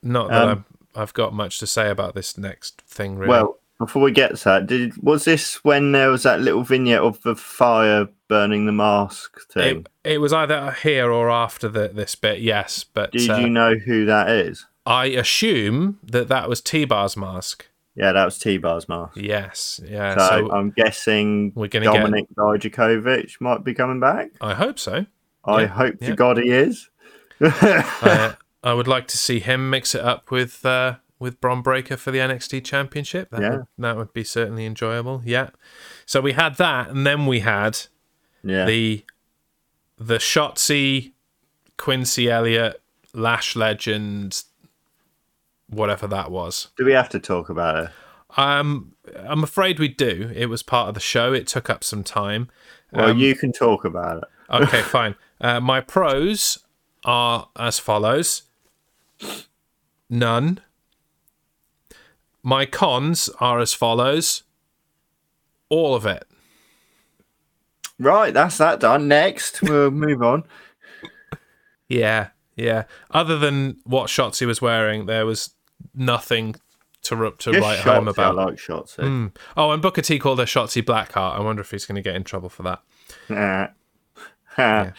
[0.02, 3.18] Not that Um, I'm, I've got much to say about this next thing.
[3.18, 3.30] Really.
[3.30, 7.02] Well, before we get to that, did was this when there was that little vignette
[7.02, 9.86] of the fire burning the mask thing?
[10.04, 12.40] it, it was either here or after the, this bit.
[12.40, 14.66] Yes, but Did uh, you know who that is?
[14.86, 17.68] I assume that that was T Bar's mask.
[17.96, 19.18] Yeah, that was T Bar's mask.
[19.18, 20.18] Yes, yeah.
[20.18, 24.32] So, So, I'm guessing we're gonna get- Dominik Dijakovic might be coming back.
[24.40, 25.06] I hope so.
[25.44, 26.10] I Yeah, hope yeah.
[26.10, 26.90] to God he is.
[27.42, 31.96] uh, I would like to see him mix it up with uh, with Bron Breaker
[31.96, 33.30] for the NXT Championship.
[33.30, 33.50] That, Yeah.
[33.58, 35.22] would, that would be certainly enjoyable.
[35.24, 35.52] Yeah.
[36.06, 37.78] So we had that, and then we had
[38.44, 38.66] yeah.
[38.66, 39.06] the
[39.98, 41.12] the Shotzi,
[41.78, 42.82] Quincy Elliott,
[43.14, 44.44] Lash Legend,
[45.68, 46.70] whatever that was.
[46.76, 47.90] Do we have to talk about it?
[48.36, 50.32] Um, I'm afraid we do.
[50.36, 51.34] It was part of the show.
[51.34, 52.50] It took up some time.
[52.92, 54.24] Well, Um, you can talk about it.
[54.52, 55.16] Okay, fine.
[55.40, 56.58] Uh, my pros
[57.06, 58.44] are as follows
[60.10, 60.60] none.
[62.44, 64.44] My cons are as follows
[65.70, 66.28] all of it.
[68.00, 69.08] Right, that's that done.
[69.08, 70.44] Next, we'll move on.
[71.88, 72.86] Yeah, yeah.
[73.12, 75.52] Other than what Shotzi was wearing, there was
[75.94, 76.56] nothing
[77.04, 78.38] to, to Just write home about.
[78.38, 78.96] I like shots.
[78.96, 79.28] Hmm.
[79.56, 81.36] Oh, and Booker T called her Shotzi Blackheart.
[81.36, 82.82] I wonder if he's going to get in trouble for that.
[84.58, 84.92] yeah.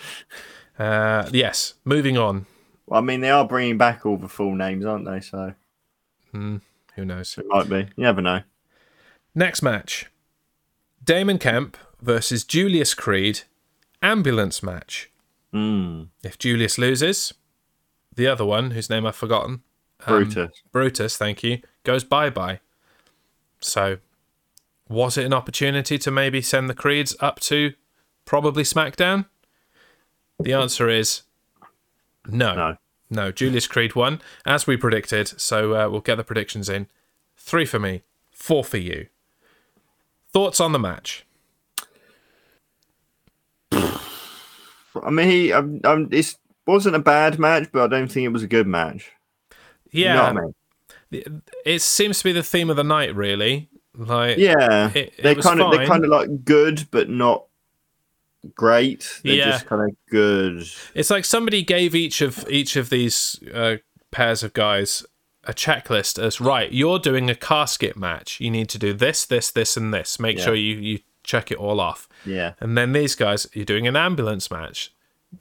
[0.78, 2.46] Uh, yes, moving on.
[2.86, 5.20] Well, I mean, they are bringing back all the full names, aren't they?
[5.20, 5.54] So
[7.02, 7.36] Who knows?
[7.36, 7.78] it might be.
[7.96, 8.42] You never know.
[9.34, 10.06] Next match
[11.02, 13.40] Damon Kemp versus Julius Creed,
[14.00, 15.10] ambulance match.
[15.52, 17.34] Mm, If Julius loses,
[18.14, 19.62] the other one, whose name I've forgotten,
[20.06, 20.62] um, Brutus.
[20.70, 22.60] Brutus, thank you, goes bye bye.
[23.58, 23.98] So,
[24.88, 27.72] was it an opportunity to maybe send the Creeds up to
[28.24, 29.26] probably SmackDown?
[30.38, 31.22] The answer is
[32.28, 32.54] no.
[32.54, 32.76] No.
[33.12, 35.38] No, Julius Creed won, as we predicted.
[35.40, 36.86] So uh, we'll get the predictions in.
[37.36, 39.08] Three for me, four for you.
[40.32, 41.26] Thoughts on the match?
[43.70, 45.52] I mean, he.
[45.52, 46.34] Um, um, it
[46.66, 49.10] wasn't a bad match, but I don't think it was a good match.
[49.90, 51.42] You know Yeah, what I mean?
[51.66, 53.68] it seems to be the theme of the night, really.
[53.94, 57.44] Like, Yeah, it- it they was kind of they're kind of like good, but not
[58.54, 59.20] great.
[59.22, 59.50] They're Yeah.
[59.52, 60.64] just kind of good.
[60.94, 63.76] it's like somebody gave each of each of these uh,
[64.10, 65.04] pairs of guys
[65.44, 66.70] a checklist as right.
[66.72, 68.40] You're doing a casket match.
[68.40, 70.20] You need to do this, this, this, and this.
[70.20, 70.44] Make Yeah.
[70.44, 72.08] sure you you check it all off.
[72.26, 74.92] Yeah, And then these guys, you're doing an ambulance match.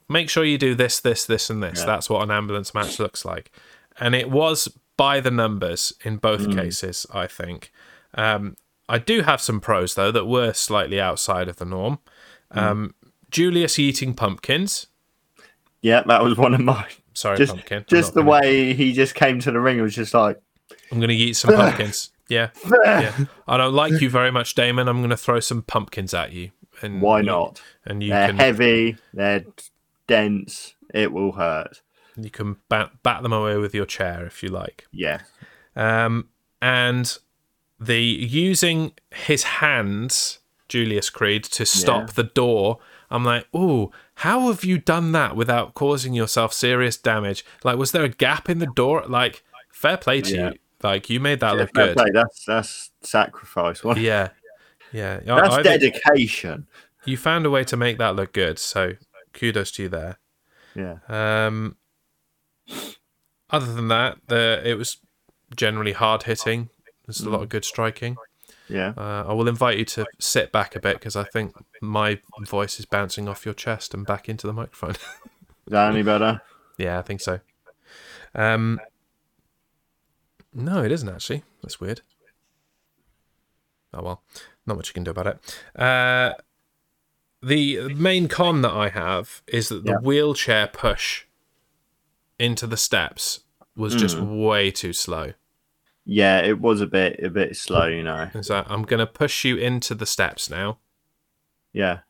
[0.08, 1.80] Make sure you do this, this, this, and this.
[1.80, 1.86] Yeah.
[1.86, 3.50] That's what an ambulance match looks like.
[3.98, 6.54] And it was by the numbers in both Mm.
[6.56, 7.72] cases, I think.
[8.14, 8.56] Um,
[8.88, 11.98] I do have some pros, though, that were slightly outside of the norm.
[12.54, 12.94] Um,
[13.30, 14.86] Julius eating pumpkins.
[15.80, 16.86] yeah, that was one of mine.
[17.14, 17.84] Sorry, Just, pumpkin.
[17.88, 20.40] Just the gonna- way he just came to the ring was just like,
[20.90, 22.10] I'm going to eat some pumpkins.
[22.28, 22.50] Yeah.
[22.84, 23.12] Yeah.
[23.46, 24.88] I don't like you very much, Damon.
[24.88, 26.50] I'm going to throw some pumpkins at you.
[26.80, 27.60] And why you- not?
[27.84, 28.96] And you They're can heavy.
[29.12, 29.44] They're
[30.06, 30.74] dense.
[30.94, 31.82] It will hurt.
[32.16, 34.86] you can bat, bat them away with your chair if you like.
[34.92, 35.20] Yeah,
[35.76, 36.28] Um,
[36.60, 37.16] and
[37.80, 40.38] the using his hands,
[40.72, 42.12] Julius Creed, to stop Yeah.
[42.14, 42.78] the door.
[43.10, 47.44] I'm like, ooh, how have you done that without causing yourself serious damage?
[47.62, 49.04] Like, was there a gap in the door?
[49.06, 50.50] Like, fair play to Yeah.
[50.52, 50.58] you.
[50.82, 51.96] Like, you made that Yeah, look fair good.
[51.98, 52.06] play.
[52.14, 53.84] That's that's sacrifice.
[53.84, 54.30] What- Yeah,
[54.92, 55.20] yeah.
[55.24, 56.66] That's I dedication.
[57.04, 58.58] you found a way to make that look good.
[58.58, 58.94] So,
[59.34, 60.18] kudos to you there.
[60.74, 60.96] Yeah.
[61.08, 61.76] Um,
[63.50, 64.96] other than that, the it was
[65.54, 66.70] generally hard hitting.
[67.06, 68.16] There's a lot of good striking.
[68.68, 68.92] Yeah.
[68.96, 72.78] Uh, I will invite you to sit back a bit because I think my voice
[72.78, 74.90] is bouncing off your chest and back into the microphone.
[75.66, 76.40] Is that any better?
[76.78, 77.40] yeah, I think so.
[78.34, 78.80] Um,
[80.54, 81.42] no, it isn't actually.
[81.62, 82.00] That's weird.
[83.94, 84.22] Oh well,
[84.66, 85.58] not much you can do about it.
[85.80, 86.32] Uh,
[87.42, 89.98] the main con that I have is that the Yeah.
[89.98, 91.24] wheelchair push
[92.38, 93.40] into the steps
[93.76, 94.38] was just Hmm.
[94.38, 95.32] way too slow.
[96.04, 98.28] Yeah, it was a bit a bit slow, you know.
[98.40, 100.78] So I'm gonna push you into the steps now?
[101.72, 102.00] Yeah.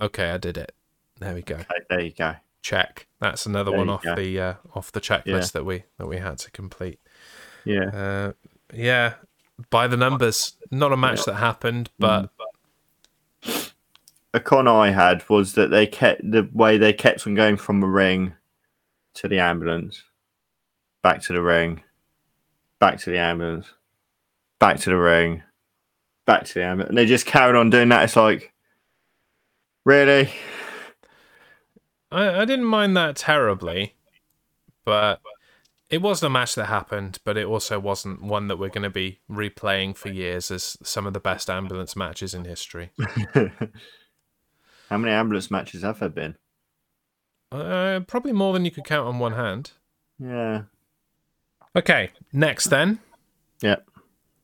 [0.00, 0.72] Okay, I did it.
[1.20, 1.54] There we go.
[1.56, 2.34] Okay, there you go.
[2.62, 3.06] check.
[3.20, 4.14] That's another There one off go.
[4.16, 5.46] the uh, off the checklist Yeah.
[5.52, 6.98] that we that we had to complete.
[7.64, 7.84] Yeah.
[7.88, 8.32] Uh,
[8.72, 9.14] yeah,
[9.70, 12.28] by the numbers, not a match that happened, Mm.
[13.44, 13.72] but
[14.32, 17.80] a con I had was that they kept the way they kept on going from
[17.80, 18.34] the ring
[19.14, 20.02] to the ambulance,
[21.02, 21.82] back to the ring,
[22.84, 23.66] back to the ambulance,
[24.60, 25.42] back to the ring,
[26.26, 26.90] back to the ambulance.
[26.90, 28.04] And they just carried on doing that.
[28.04, 28.52] It's like,
[29.86, 30.30] really?
[32.12, 33.94] I, I didn't mind that terribly.
[34.84, 35.22] But
[35.88, 38.90] it wasn't a match that happened, but it also wasn't one that we're going to
[38.90, 42.90] be replaying for years as some of the best ambulance matches in history.
[44.90, 46.36] How many ambulance matches have there been?
[47.50, 49.70] Uh, probably more than you could count on one hand.
[50.18, 50.64] Yeah.
[51.76, 53.00] Okay, next then.
[53.60, 53.76] Yeah.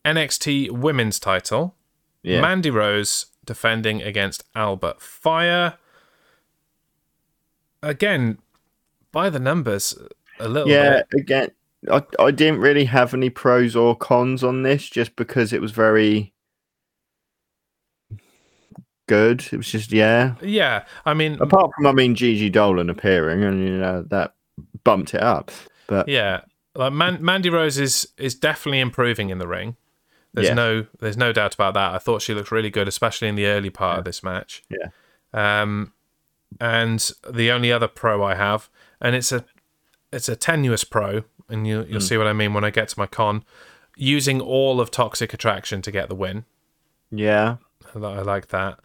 [0.05, 1.75] NXT Women's title.
[2.23, 2.41] Yeah.
[2.41, 5.75] Mandy Rose defending against Albert Fire.
[7.83, 8.39] Again,
[9.13, 9.97] by the numbers,
[10.39, 11.21] a little yeah, bit.
[11.21, 11.51] again,
[11.91, 15.73] I, I didn't really have any pros or cons on this just because it was
[15.73, 16.33] very
[19.07, 19.49] good.
[19.51, 20.35] It was just, yeah.
[20.43, 24.35] Yeah, I mean, Apart from, I mean, Gigi Dolin appearing and, you know, that
[24.85, 25.51] bumped it up.
[25.87, 26.43] But yeah,
[26.75, 29.77] like Man- Mandy Rose is is definitely improving in the ring.
[30.35, 30.55] There's Yeah.
[30.55, 31.93] no there's no doubt about that.
[31.95, 34.63] I thought she looked really good, especially in the early part of this match.
[34.69, 34.89] Yeah.
[35.33, 35.93] Um,
[36.61, 38.69] and the only other pro I have,
[39.01, 39.45] and it's a
[40.13, 42.99] it's a tenuous pro, and you you'll see what I mean when I get to
[42.99, 43.45] my con.
[43.97, 46.45] Using all of Toxic Attraction to get the win.
[47.11, 47.57] yeah,
[47.95, 48.79] I I like that.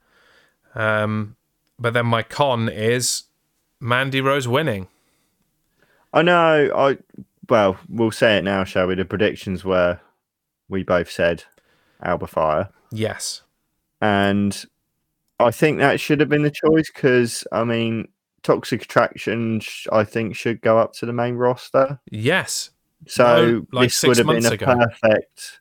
[0.74, 1.36] Um,
[1.80, 3.24] but then my con is
[3.80, 4.88] Mandy Rose winning.
[6.14, 6.72] I know.
[6.76, 6.98] I
[7.50, 8.96] well, we'll say it now, shall we?
[8.96, 10.00] The predictions were
[10.70, 11.44] we both said
[12.02, 13.42] Alba Fire, Yes.
[14.02, 14.66] and
[15.40, 18.08] I think that should have been the choice because I mean,
[18.44, 22.00] Toxic Attraction, I think, should go up to the main roster.
[22.10, 22.72] Yes.
[23.08, 24.66] So No, like this would have been a ago.
[24.66, 25.60] perfect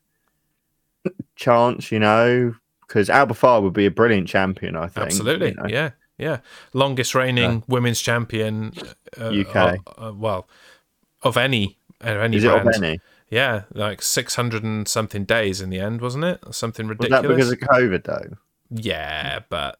[1.36, 2.54] chance, you know,
[2.86, 4.76] because Alba Fire would be a brilliant champion.
[4.76, 5.48] I think Absolutely.
[5.48, 5.66] you know.
[5.68, 5.90] Yeah.
[6.16, 6.38] Yeah.
[6.72, 8.72] Longest reigning women's champion.
[9.20, 9.56] Uh, UK.
[9.56, 9.76] uh,
[10.08, 10.48] uh, well,
[11.24, 12.68] of any uh, any Is it brand.
[12.68, 13.00] of any?
[13.30, 16.40] Yeah, like six hundred and something days in the end, wasn't it?
[16.52, 17.26] Something ridiculous.
[17.26, 18.36] Was that because of COVID though?
[18.70, 19.78] Yeah, but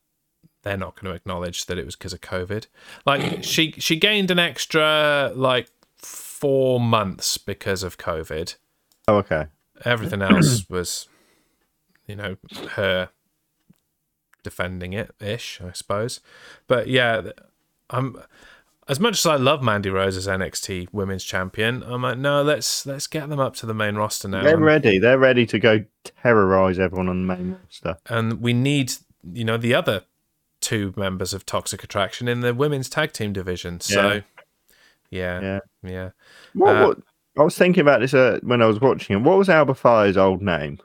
[0.63, 2.67] they're not going to acknowledge that it was because of COVID.
[3.07, 8.57] Like she she gained an extra like four months because of COVID.
[9.07, 9.47] Oh, okay.
[9.85, 11.09] Everything else was,
[12.07, 12.37] you know,
[12.73, 13.11] her
[14.43, 16.21] defending it ish, I suppose.
[16.67, 17.31] But yeah,
[17.91, 18.17] I'm
[18.88, 21.83] as much as I love Mandy Rose as NXT Women's Champion.
[21.83, 24.42] I'm like, no, let's let's get them up to the main roster now.
[24.42, 24.99] They're And- ready.
[24.99, 25.85] They're ready to go
[26.23, 27.97] terrorize everyone on the main roster.
[28.09, 28.92] and we need
[29.33, 30.03] you know the other
[30.61, 33.81] two members of Toxic Attraction in the women's tag team division.
[33.81, 34.23] So
[35.11, 35.59] yeah, Yeah.
[35.83, 36.11] yeah.
[36.55, 36.99] What, Uh, what?
[37.38, 39.23] I was thinking about this uh, when I was watching it.
[39.23, 40.79] What was Alba Fire's old name?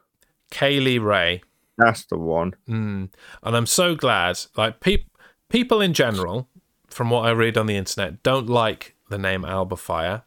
[0.52, 1.42] Kay Lee Ray,
[1.78, 2.56] That's the one.
[2.68, 3.10] mm.
[3.44, 4.40] and I'm so glad.
[4.58, 5.06] Like peop
[5.50, 6.48] people in general,
[6.90, 10.24] from what I read on the internet, don't like the name Alba Fire,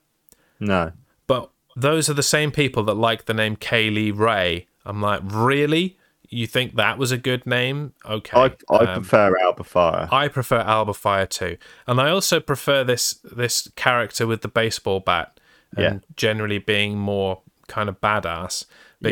[0.61, 0.92] No.
[1.27, 4.66] but those are the same people that like the name Kay Lee Ray.
[4.85, 5.98] I'm like, really?
[6.29, 7.92] You think that was a good name?
[8.07, 8.37] Okay.
[8.38, 10.09] I, I um, prefer Alba Fire.
[10.11, 15.01] I prefer Alba Fire too, and I also prefer this this character with the baseball
[15.01, 15.38] bat
[15.77, 16.09] and Yeah.
[16.16, 18.64] generally being more kind of badass
[19.01, 19.11] Yeah.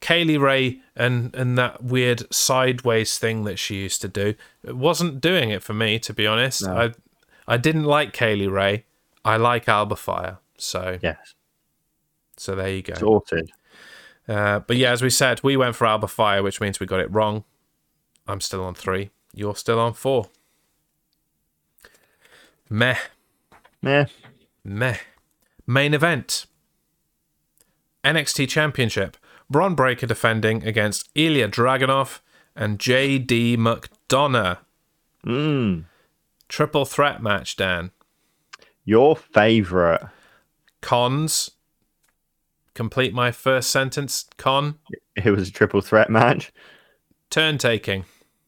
[0.00, 4.76] Kay Lee Ray and and that weird sideways thing that she used to do it
[4.76, 6.64] wasn't doing it for me to be honest.
[6.64, 6.76] No.
[6.76, 6.92] I
[7.46, 8.84] I didn't like Kay Lee Ray.
[9.24, 11.34] I like Alba Fire, so yes.
[12.36, 12.94] so there you go.
[12.94, 13.50] Sorted.
[14.28, 17.00] Uh, but yeah, as we said, we went for Alba Fire, which means we got
[17.00, 17.44] it wrong.
[18.26, 19.10] I'm still on three.
[19.32, 20.28] You're still on four.
[22.68, 22.96] Meh.
[23.80, 24.06] Meh.
[24.64, 24.98] Meh.
[25.66, 26.46] Main event
[28.04, 29.16] NXT Championship.
[29.50, 32.20] Bron Breaker defending against Ilja Dragunov
[32.54, 34.58] and JD McDonagh.
[35.24, 35.84] Mm.
[36.48, 37.90] Triple threat match, Dan.
[38.84, 40.02] Your favorite.
[40.80, 41.50] Cons.
[42.74, 44.26] Complete my first sentence.
[44.36, 44.78] Con.
[45.16, 46.52] It was a triple threat match.
[47.30, 48.04] Turn taking.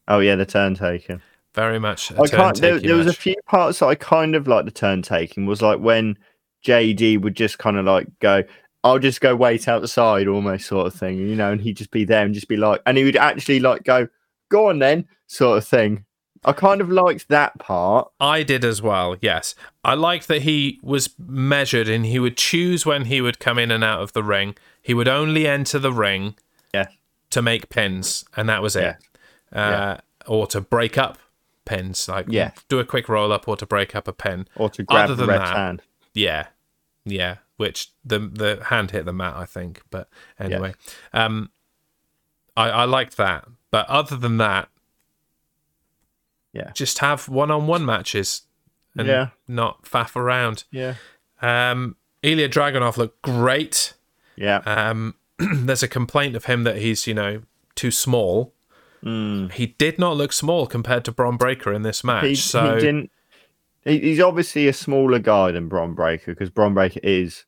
[0.07, 1.21] Oh yeah, the turn taking.
[1.53, 2.59] Very much a I can't.
[2.59, 5.45] There, there was a few parts that I kind of like the turn taking.
[5.45, 6.17] Was like when
[6.65, 8.43] JD would just kind of like go,
[8.83, 12.03] "I'll just go wait outside," almost sort of thing, you know, and he'd just be
[12.05, 14.07] there and just be like, and he would actually like go,
[14.49, 16.05] "Go on then," sort of thing.
[16.43, 18.11] I kind of liked that part.
[18.19, 19.53] I did as well, yes.
[19.83, 23.69] I liked that he was measured and he would choose when he would come in
[23.69, 24.55] and out of the ring.
[24.81, 26.33] He would only enter the ring
[26.73, 26.87] Yeah.
[27.29, 28.95] to make pins, and that was it.
[29.53, 29.59] Yeah.
[29.61, 31.19] Uh, Or to break up
[31.65, 32.51] pins, like Yeah.
[32.69, 34.47] do a quick roll up or to break up a pin.
[34.55, 35.81] Or to grab Other the than red that- hand.
[36.15, 36.47] Yeah,
[37.05, 37.37] yeah.
[37.61, 39.83] Which the the hand hit the mat, I think.
[39.91, 40.73] But anyway,
[41.13, 41.51] um,
[42.57, 43.45] I I liked that.
[43.69, 44.67] But other than that,
[46.53, 46.71] Yeah.
[46.73, 48.41] just have one on one matches
[48.97, 49.27] and Yeah.
[49.47, 50.63] not faff around.
[50.71, 50.95] Yeah.
[51.41, 53.93] Um, Ilja Dragunov looked great.
[54.35, 54.57] Yeah.
[54.65, 57.43] Um, there's a complaint of him that he's, you know,
[57.75, 58.53] too small.
[59.03, 59.51] Mm.
[59.53, 62.25] He did not look small compared to Bron Breaker in this match.
[62.25, 63.11] He, so he didn't.
[63.83, 67.45] He, he's obviously a smaller guy than Bron Breaker because Bron Breaker is,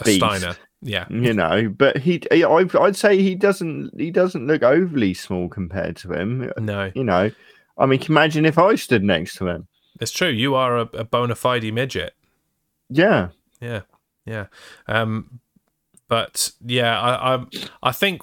[0.00, 0.18] a beast.
[0.18, 2.20] Steiner, yeah, you know, but he.
[2.30, 2.44] I,
[2.80, 3.92] I'd say he doesn't.
[3.98, 6.50] He doesn't look overly small compared to him.
[6.58, 7.30] no, You know,
[7.78, 9.68] I mean, can imagine if I stood next to him.
[10.00, 10.28] it's true.
[10.28, 12.14] You are a, a bona fide midget.
[12.88, 13.28] Yeah,
[13.60, 13.82] Yeah,
[14.26, 14.46] Yeah.
[14.86, 15.40] Um,
[16.08, 17.44] but yeah, I, I
[17.84, 18.22] I think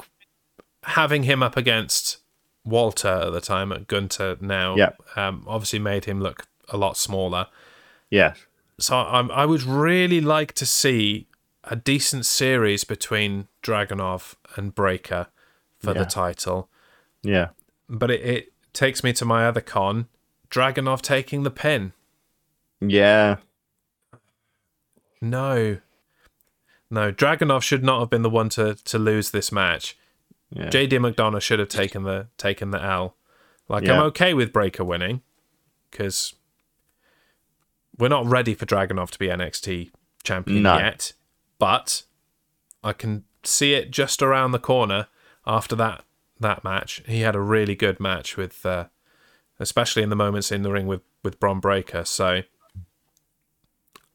[0.83, 2.17] having him up against
[2.65, 4.91] Walter at the time at Gunther now, Yeah.
[5.15, 7.47] um, obviously made him look a lot smaller.
[8.11, 8.37] Yes.
[8.79, 11.27] So I, I would really like to see
[11.69, 15.27] a decent series between Dragunov and Breaker
[15.79, 15.99] for Yeah.
[15.99, 16.69] the title.
[17.23, 17.49] Yeah.
[17.87, 20.07] But it, it takes me to my other con
[20.49, 21.93] Dragunov taking the pin.
[22.81, 23.37] Yeah.
[25.21, 25.77] No.
[26.91, 29.95] No, Dragunov should not have been the one to, to lose this match.
[30.51, 30.69] Yeah.
[30.69, 33.15] JD McDonagh should have taken the taken the L.
[33.67, 33.93] Like Yeah.
[33.99, 35.21] I'm okay with Breaker winning
[35.91, 36.33] because
[37.97, 39.91] we're not ready for Dragunov to be NXT
[40.23, 40.77] champion No.
[40.79, 41.13] yet,
[41.59, 42.03] but
[42.83, 45.07] I can see it just around the corner
[45.45, 46.05] after that
[46.39, 47.03] that match.
[47.05, 48.85] He had a really good match with, uh,
[49.59, 52.05] especially in the moments in the ring with with Bron Breaker.
[52.05, 52.41] So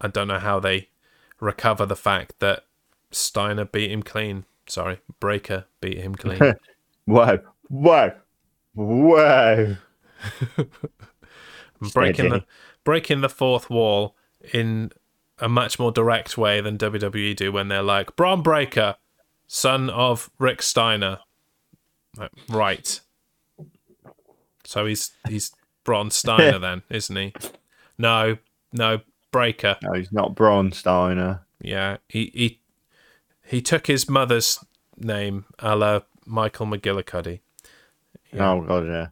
[0.00, 0.88] I don't know how they
[1.40, 2.64] recover the fact that
[3.10, 4.44] Steiner beat him clean.
[4.66, 6.54] Sorry, Breaker beat him clean.
[7.04, 7.40] Whoa.
[7.68, 8.12] Whoa.
[8.74, 9.76] Whoa.
[11.92, 12.44] breaking the
[12.82, 14.16] breaking the fourth wall
[14.52, 14.90] in
[15.38, 18.96] a much more direct way than WWE do when they're like Bron Breaker,
[19.46, 21.18] son of Rick Steiner.
[22.16, 23.00] Like, right.
[24.64, 25.52] So he's he's
[25.84, 27.32] Braun Steiner then, isn't he?
[27.98, 28.38] No,
[28.72, 29.76] no, Breaker.
[29.82, 31.42] No, he's not Braun Steiner.
[31.60, 32.60] Yeah, he he
[33.44, 34.64] he took his mother's
[34.96, 37.40] name, a la Michael McGillicuddy.
[38.32, 38.52] Yeah.
[38.52, 39.08] Oh god, yeah.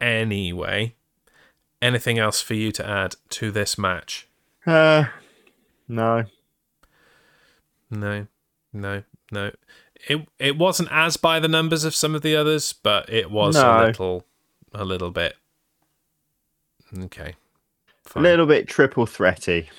[0.00, 0.94] Anyway,
[1.82, 4.28] anything else for you to add to this match?
[4.66, 5.06] Uh,
[5.88, 6.24] no.
[7.90, 8.26] No,
[8.72, 9.50] no, no.
[10.08, 13.56] It it wasn't as by the numbers of some of the others, but it was
[13.56, 14.26] a little,
[14.74, 15.36] a little bit.
[16.98, 17.34] Okay,
[18.14, 19.70] A little bit triple threaty.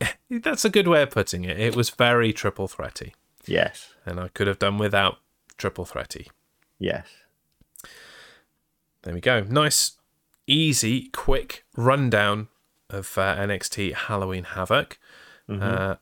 [0.30, 1.58] That's a good way of putting it.
[1.60, 3.14] It was very triple threaty,
[3.46, 3.94] Yes.
[4.06, 5.18] and I could have done without
[5.58, 6.28] triple threaty.
[6.78, 7.06] Yes.
[9.02, 9.42] There we go.
[9.42, 9.92] Nice,
[10.46, 12.48] easy, quick rundown
[12.88, 14.98] of uh, NXT Halloween Havoc.
[15.50, 15.96] Uh,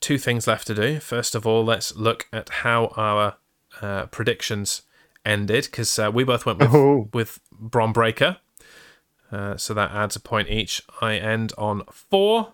[0.00, 1.00] two things left to do.
[1.00, 3.36] First of all, let's look at how our
[3.82, 4.82] uh, predictions
[5.24, 7.08] ended because uh, we both went with, Oh.
[7.12, 8.36] with Bron Breaker.
[9.32, 10.82] Uh, so that adds a point each.
[11.00, 12.52] I end on four,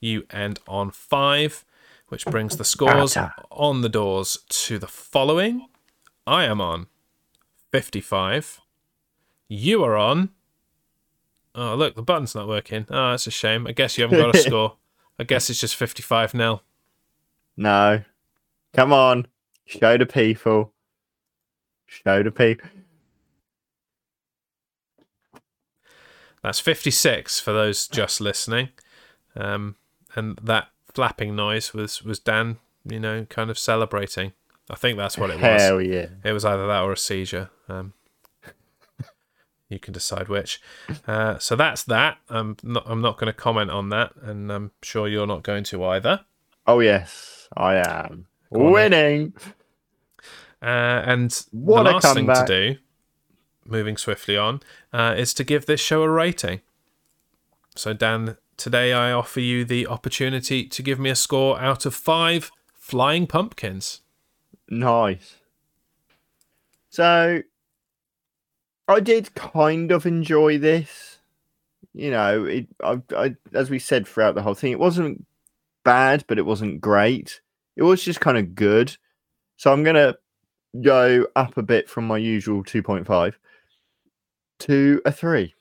[0.00, 1.64] you end on five,
[2.08, 3.16] which brings the scores
[3.50, 5.66] on the doors to the following.
[6.26, 6.86] I am on
[7.72, 8.60] 55.
[9.48, 10.30] You are on.
[11.54, 12.86] Oh, look, the button's not working.
[12.90, 13.66] Oh, that's a shame.
[13.66, 14.76] I guess you haven't got a score.
[15.18, 16.62] I guess it's just 55 nil.
[17.56, 18.02] No.
[18.72, 19.26] Come on.
[19.64, 20.72] Show the people.
[21.86, 22.68] Show the people.
[26.42, 28.68] That's 56 for those just listening.
[29.34, 29.76] Um,
[30.14, 34.32] and that flapping noise was, was Dan, you know, kind of celebrating.
[34.68, 35.62] I think that's what it was.
[35.62, 36.06] Hell yeah.
[36.22, 37.50] It was either that or a seizure.
[37.68, 37.94] Um,
[39.68, 40.60] you can decide which.
[41.06, 42.18] Uh, so that's that.
[42.28, 42.84] I'm not.
[42.86, 46.24] I'm not going to comment on that, and I'm sure you're not going to either.
[46.66, 48.26] Oh yes, I am.
[48.52, 48.70] Go.
[48.70, 49.34] Winning.
[50.62, 52.76] Uh, and What the last thing to do,
[53.66, 54.60] moving swiftly on,
[54.92, 56.62] uh, is to give this show a rating.
[57.76, 61.94] So Dan, today I offer you the opportunity to give me a score out of
[61.94, 64.00] five flying pumpkins.
[64.68, 65.36] Nice.
[66.88, 67.42] So,
[68.88, 71.18] I did kind of enjoy this.
[71.92, 72.66] You know, it.
[72.82, 75.24] I, I, as we said throughout the whole thing, it wasn't
[75.84, 77.40] bad, but it wasn't great.
[77.76, 78.96] It was just kind of good.
[79.56, 80.16] So I'm gonna
[80.82, 83.34] go up a bit from my usual 2.5
[84.60, 85.54] to a three.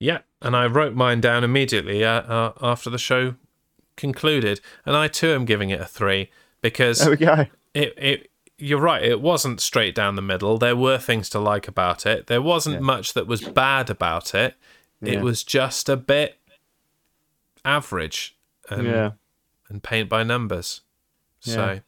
[0.00, 3.36] Yeah, and I wrote mine down immediately uh, uh, after the show
[3.96, 7.46] concluded, and I too am giving it a three because There we go.
[7.74, 8.30] it it
[8.62, 12.26] you're right it wasn't straight down the middle there were things to like about it
[12.28, 12.80] there wasn't Yeah.
[12.80, 14.54] much that was bad about it
[15.00, 16.38] it was just a bit
[17.64, 18.36] average
[18.70, 19.10] and, yeah.
[19.68, 20.80] and paint by numbers
[21.40, 21.78] so Yeah.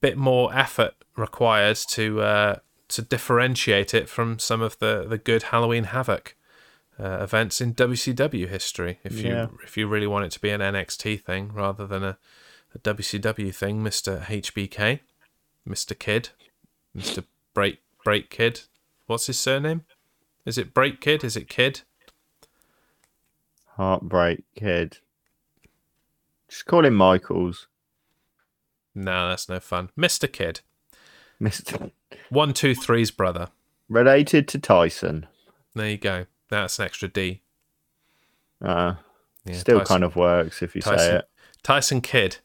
[0.00, 2.56] bit more effort required to uh,
[2.88, 6.36] to differentiate it from some of the the good Halloween Havoc
[6.98, 9.46] uh, events in WCW history if you Yeah.
[9.62, 12.18] if you really want it to be an NXT thing rather than a,
[12.74, 15.00] a WCW thing Mr HBK
[15.68, 16.30] Mr Kid
[16.96, 18.60] Mr Break Break Kid
[19.06, 19.82] what's his surname
[20.44, 21.82] is it Break Kid is it Kid
[23.76, 24.98] Heartbreak Kid.
[26.48, 27.66] Just call him Michaels.
[28.94, 30.60] no that's no fun Mr Kid
[31.40, 31.90] Mr.
[32.28, 33.48] one two three's brother
[33.88, 35.26] Related to Tyson.
[35.74, 37.40] there you go that's an extra D
[38.62, 38.94] Uh,
[39.44, 41.28] yeah, still Tyson- kind of works if you say Tyson, it.
[41.62, 42.36] Tyson Kidd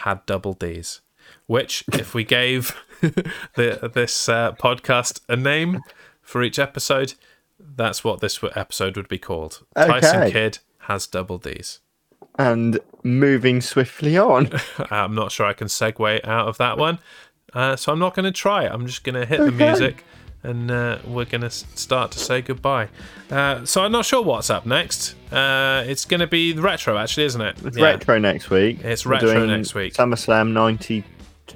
[0.00, 1.00] had double D's,
[1.46, 5.80] which, if we gave the, this uh, podcast a name
[6.22, 7.14] for each episode,
[7.58, 9.64] that's what this episode would be called.
[9.76, 9.88] Okay.
[10.00, 11.80] Tyson Kidd has double D's.
[12.38, 14.50] And moving swiftly on.
[14.90, 16.98] I'm not sure I can segue out of that one.
[17.54, 18.72] Uh, so I'm not going to try it.
[18.72, 20.04] I'm just going to hit the music
[20.42, 22.88] and uh, we're going to start to say goodbye.
[23.30, 25.14] Uh, so I'm not sure what's up next.
[25.32, 27.56] Uh, it's going to be retro, actually, isn't it?
[27.64, 27.84] It's Yeah.
[27.86, 28.80] retro next week.
[28.84, 29.94] It's retro next week.
[29.94, 30.52] SummerSlam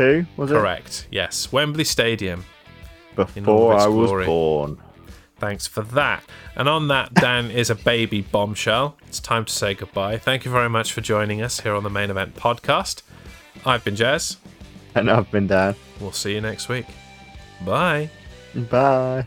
[0.01, 0.55] 92, was it?
[0.55, 1.09] Correct.
[1.11, 1.53] Yes.
[1.53, 2.45] Wembley Stadium.
[3.15, 4.25] Before I was glory.
[4.25, 4.79] born.
[5.39, 6.23] Thanks for that.
[6.55, 8.97] And on that, Dan is a baby bombshell.
[9.09, 10.19] It's time to say goodbye.
[10.19, 13.03] Thank you very much for joining us here on the Main Event Podcast.
[13.65, 14.37] I've been Jez.
[14.95, 15.75] And I've been Dan.
[15.99, 16.87] We'll see you next week.
[17.65, 18.11] Bye.
[18.55, 19.27] Bye.